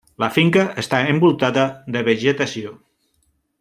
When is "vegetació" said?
2.11-2.77